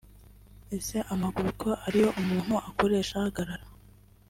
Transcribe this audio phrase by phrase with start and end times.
[0.77, 3.65] Ese amaguru ko ari yo umuntu akoresha ahagarara